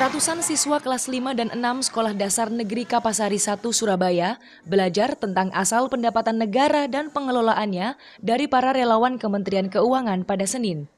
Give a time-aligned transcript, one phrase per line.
[0.00, 5.92] Ratusan siswa kelas 5 dan 6 Sekolah Dasar Negeri Kapasari 1 Surabaya belajar tentang asal
[5.92, 10.88] pendapatan negara dan pengelolaannya dari para relawan Kementerian Keuangan pada Senin.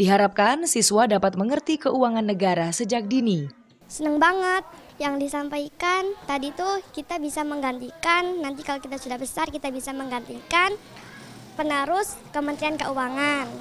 [0.00, 3.52] Diharapkan siswa dapat mengerti keuangan negara sejak dini.
[3.92, 4.64] Seneng banget
[4.96, 10.72] yang disampaikan tadi tuh kita bisa menggantikan nanti kalau kita sudah besar kita bisa menggantikan
[11.60, 13.52] penerus Kementerian Keuangan.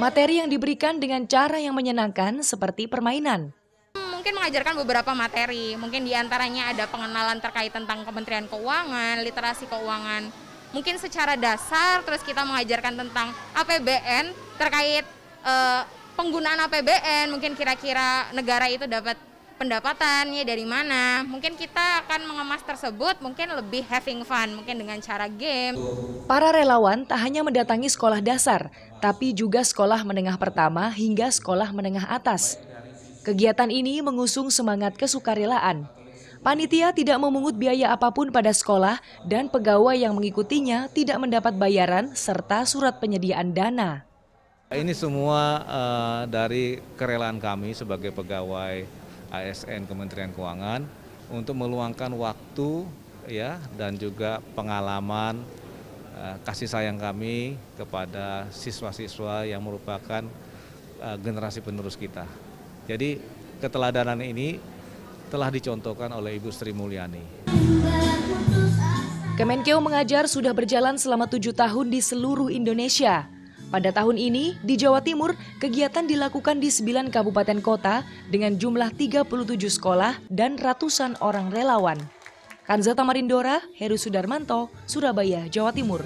[0.00, 3.52] Materi yang diberikan dengan cara yang menyenangkan seperti permainan.
[3.92, 10.32] Mungkin mengajarkan beberapa materi, mungkin di antaranya ada pengenalan terkait tentang Kementerian Keuangan, literasi keuangan,
[10.72, 15.04] mungkin secara dasar, terus kita mengajarkan tentang APBN terkait
[15.44, 15.82] eh,
[16.16, 19.18] penggunaan APBN, mungkin kira-kira negara itu dapat
[19.60, 21.22] pendapatannya dari mana.
[21.22, 25.76] Mungkin kita akan mengemas tersebut mungkin lebih having fun, mungkin dengan cara game.
[26.26, 32.06] Para relawan tak hanya mendatangi sekolah dasar, tapi juga sekolah menengah pertama hingga sekolah menengah
[32.06, 32.54] atas.
[33.26, 35.90] Kegiatan ini mengusung semangat kesukarelaan.
[36.42, 42.14] Panitia tidak memungut biaya apa pun pada sekolah dan pegawai yang mengikutinya tidak mendapat bayaran
[42.14, 44.06] serta surat penyediaan dana.
[44.70, 48.86] Ini semua uh, dari kerelaan kami sebagai pegawai
[49.30, 50.82] ASN Kementerian Keuangan
[51.30, 52.86] untuk meluangkan waktu
[53.30, 55.38] ya dan juga pengalaman
[56.44, 60.22] kasih sayang kami kepada siswa-siswa yang merupakan
[61.00, 62.28] uh, generasi penerus kita.
[62.86, 63.18] Jadi
[63.62, 64.58] keteladanan ini
[65.32, 67.24] telah dicontohkan oleh Ibu Sri Mulyani.
[69.32, 73.24] Kemenkeu mengajar sudah berjalan selama tujuh tahun di seluruh Indonesia.
[73.72, 79.24] Pada tahun ini, di Jawa Timur, kegiatan dilakukan di 9 kabupaten kota dengan jumlah 37
[79.80, 81.96] sekolah dan ratusan orang relawan.
[82.72, 86.00] Kanzata Marindora, Heru Sudarmanto, Surabaya, Jawa Timur.